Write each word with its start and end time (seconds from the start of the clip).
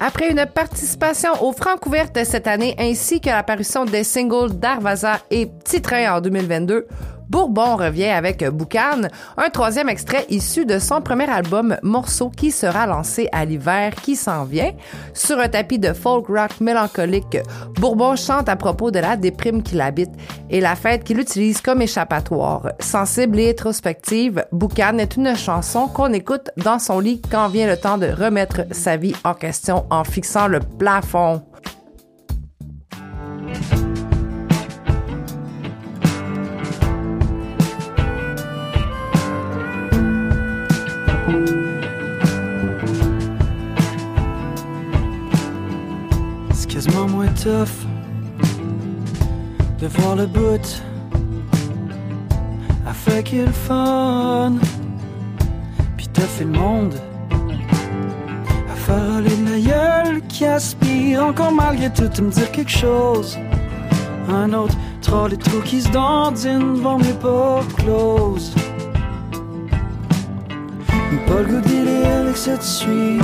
Après 0.00 0.30
une 0.30 0.44
participation 0.46 1.30
aux 1.40 1.52
Francouvertes 1.52 2.24
cette 2.24 2.46
année 2.46 2.74
ainsi 2.78 3.20
que 3.20 3.28
l'apparition 3.28 3.84
des 3.84 4.04
singles 4.04 4.58
Darvaza 4.58 5.20
et 5.30 5.46
Petit 5.46 5.80
Train 5.80 6.16
en 6.16 6.20
2022, 6.20 6.86
Bourbon 7.28 7.76
revient 7.76 8.10
avec 8.10 8.44
Boucan, 8.44 9.02
un 9.36 9.50
troisième 9.50 9.88
extrait 9.88 10.26
issu 10.28 10.64
de 10.64 10.78
son 10.78 11.00
premier 11.00 11.28
album 11.28 11.76
Morceau 11.82 12.30
qui 12.30 12.50
sera 12.50 12.86
lancé 12.86 13.28
à 13.32 13.44
l'hiver 13.44 13.94
qui 13.94 14.16
s'en 14.16 14.44
vient. 14.44 14.72
Sur 15.14 15.38
un 15.38 15.48
tapis 15.48 15.78
de 15.78 15.92
folk 15.92 16.26
rock 16.28 16.60
mélancolique, 16.60 17.38
Bourbon 17.78 18.16
chante 18.16 18.48
à 18.48 18.56
propos 18.56 18.90
de 18.90 18.98
la 18.98 19.16
déprime 19.16 19.62
qu'il 19.62 19.80
habite 19.80 20.10
et 20.50 20.60
la 20.60 20.76
fête 20.76 21.04
qu'il 21.04 21.18
utilise 21.18 21.60
comme 21.60 21.82
échappatoire. 21.82 22.72
Sensible 22.78 23.40
et 23.40 23.50
introspective, 23.50 24.44
Boucan 24.52 24.98
est 24.98 25.16
une 25.16 25.36
chanson 25.36 25.88
qu'on 25.88 26.12
écoute 26.12 26.50
dans 26.56 26.78
son 26.78 27.00
lit 27.00 27.22
quand 27.30 27.48
vient 27.48 27.66
le 27.66 27.76
temps 27.76 27.98
de 27.98 28.06
remettre 28.06 28.62
sa 28.70 28.96
vie 28.96 29.14
en 29.24 29.34
question 29.34 29.86
en 29.90 30.04
fixant 30.04 30.48
le 30.48 30.60
plafond. 30.60 31.42
C'est 46.52 46.68
quasiment 46.68 47.08
moins 47.08 47.28
tough 47.28 47.86
de 49.80 49.86
voir 49.86 50.16
le 50.16 50.26
bout 50.26 50.82
fait 53.04 53.22
qu'il 53.22 53.48
fun. 53.48 54.54
Puis 55.96 56.08
t'as 56.12 56.22
fait 56.22 56.44
le 56.44 56.50
monde 56.50 56.94
à 58.72 58.74
faire 58.74 59.20
la 59.20 59.60
gueule 59.60 60.22
qui 60.28 60.46
aspire 60.46 61.24
encore 61.24 61.52
malgré 61.52 61.92
tout 61.92 62.10
à 62.16 62.20
me 62.22 62.30
dire 62.30 62.50
quelque 62.50 62.70
chose. 62.70 63.38
Un 64.28 64.52
autre 64.52 64.76
troll 65.02 65.34
et 65.34 65.36
trous 65.36 65.60
qui 65.60 65.82
se 65.82 65.90
dandine 65.90 66.74
devant 66.74 66.98
mes 66.98 67.12
portes 67.12 67.72
closes. 67.74 68.54
Pas 71.26 71.42
le 71.42 71.58
avec 72.18 72.36
cette 72.36 72.62
suite. 72.62 73.22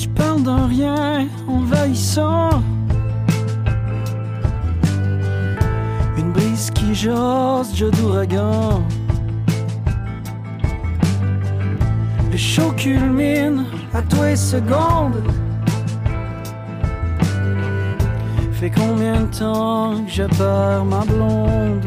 Tu 0.00 0.08
parles 0.08 0.42
d'un 0.42 0.66
rien 0.66 1.26
envahissant. 1.46 2.62
Une 6.16 6.32
brise 6.32 6.70
qui 6.70 6.94
jase, 6.94 7.74
jeu 7.74 7.90
d'ouragan. 7.90 8.82
Le 12.30 12.36
show 12.36 12.72
culmine 12.72 13.64
à 13.92 14.02
toi 14.02 14.30
et 14.30 14.36
seconde. 14.36 15.22
Fait 18.58 18.70
combien 18.70 19.20
de 19.20 19.26
temps 19.26 19.94
que 20.04 20.10
je 20.10 20.24
perds 20.24 20.84
ma 20.84 21.04
blonde? 21.04 21.84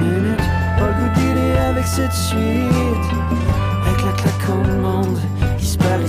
Minute, 0.00 0.38
pas 0.78 0.86
le 0.86 0.94
goût 1.14 1.58
avec 1.68 1.84
cette 1.84 2.12
suite. 2.12 3.08
Avec 3.84 4.04
la 4.04 4.12
claque 4.12 4.48
monde 4.80 5.18
qui 5.58 5.66
se. 5.66 5.78
Pas 5.78 5.98
le 5.98 6.06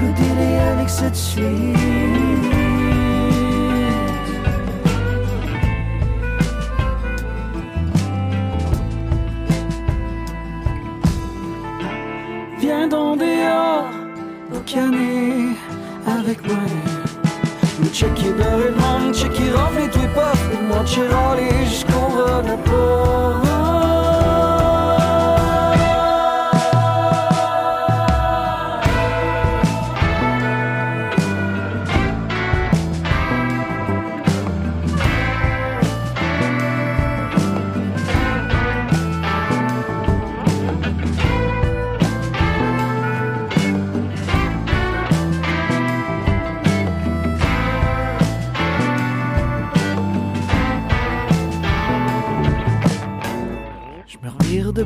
goût 0.00 0.14
avec 0.72 0.88
cette 0.88 1.14
suite. 1.14 2.33
Avec 16.06 16.46
moi. 16.46 16.56
Checker 17.92 19.52
rempli 19.52 19.88
tout 19.90 20.08
pas. 20.14 20.32
Et 20.52 20.62
moi, 20.66 20.84
râlé 21.08 21.64
jusqu'au 21.66 22.06
ras 22.16 22.42
de 22.42 22.56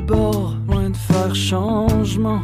de 0.05 0.13
loin 0.67 0.89
de 0.89 0.97
faire 0.97 1.35
changement. 1.35 2.41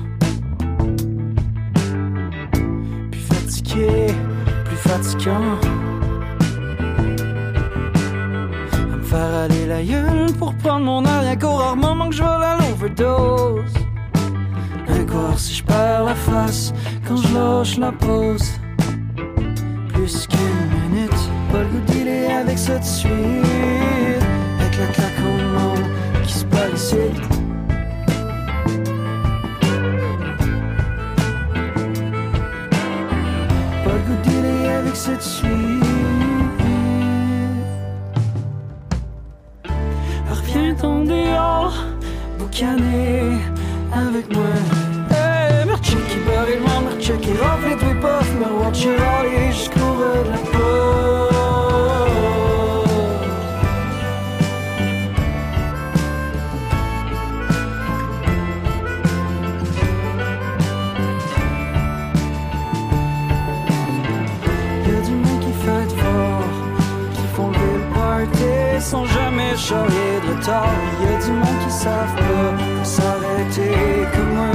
Plus 3.12 3.22
fatigué, 3.22 4.08
plus 4.66 4.78
fatigant. 4.78 5.58
À 8.74 8.96
me 8.96 9.04
faire 9.04 9.34
aller 9.44 9.66
la 9.68 9.84
gueule 9.84 10.32
pour 10.38 10.54
prendre 10.56 10.86
mon 10.86 11.04
air, 11.06 11.24
y'a 11.24 11.36
qu'au 11.36 11.56
rare 11.56 11.76
moment 11.76 12.10
que 12.10 12.16
je 12.16 12.24
vole 12.24 12.44
à 12.44 12.58
l'overdose. 12.58 13.74
Encore 14.88 15.38
si 15.38 15.56
je 15.56 15.64
perds 15.64 16.04
la 16.06 16.16
face 16.16 16.74
quand 17.08 17.18
je 17.18 17.34
lâche 17.34 17.78
la 17.78 17.92
pause. 17.92 18.54
Plus 19.94 20.28
qu'une 20.28 20.92
minute, 20.92 21.22
pas 21.52 21.60
le 21.60 21.66
goût 21.68 21.82
d'y 21.88 22.06
avec 22.32 22.58
cette 22.58 22.84
suite. 22.84 23.12
Avec 24.60 24.78
la 24.78 24.88
claque 24.88 25.20
au 25.20 25.60
monde 25.60 25.86
qui 26.24 26.34
se 26.34 26.46
bat 26.46 27.35
avec 34.96 34.98
cette 34.98 35.22
suite. 35.22 35.50
Reviens 40.30 40.76
en 40.84 41.04
dehors, 41.04 41.76
boucaner 42.40 43.40
avec 43.92 44.34
moi. 44.34 44.44
Hey, 45.12 45.66
me 45.66 45.76
checker 45.78 46.22
barré 46.26 46.56
le 46.56 46.62
monde, 46.62 46.96
me 46.96 47.02
checker 47.02 47.34
rempli 47.42 47.76
de 47.76 48.00
puff, 48.00 48.30
me 48.40 48.64
watcher 48.64 48.96
aller 48.96 49.52
jusqu'au 49.52 49.85
charrier 69.68 70.20
de 70.22 70.28
retard. 70.32 70.78
Y'a 71.02 71.26
du 71.26 71.32
monde 71.32 71.60
qui 71.64 71.72
savent 71.72 72.16
pas 72.16 72.84
s'arrêter 72.84 73.74
comme 74.14 74.34
moi. 74.36 74.52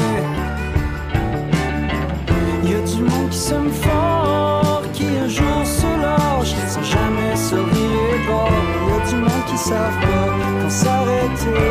Y'a 2.64 2.80
du 2.90 3.02
monde 3.02 3.30
qui 3.30 3.38
s'aime 3.38 3.72
fort, 3.72 4.82
qui 4.92 5.06
un 5.24 5.28
jour 5.28 5.60
se 5.64 5.90
lâche 6.04 6.54
sans 6.72 6.86
jamais 6.94 7.34
se 7.48 7.56
virer 7.56 8.18
de 8.20 8.26
bord. 8.28 8.64
Y'a 8.88 9.00
du 9.08 9.16
monde 9.16 9.44
qui 9.48 9.58
savent 9.58 10.00
pas 10.04 10.28
quand 10.60 10.70
s'arrêter 10.70 11.69